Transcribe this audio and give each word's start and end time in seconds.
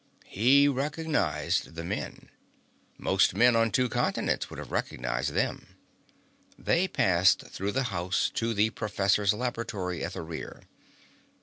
He 0.25 0.67
recognized 0.67 1.75
the 1.75 1.83
men. 1.83 2.29
Most 2.97 3.35
people 3.35 3.55
on 3.57 3.69
two 3.69 3.87
continents 3.87 4.49
would 4.49 4.57
have 4.57 4.71
recognized 4.71 5.33
them. 5.33 5.75
They 6.57 6.87
passed 6.87 7.43
through 7.45 7.73
the 7.73 7.83
house 7.93 8.31
to 8.33 8.55
the 8.55 8.71
professor's 8.71 9.31
laboratory 9.31 10.03
at 10.03 10.13
the 10.13 10.23
rear. 10.23 10.63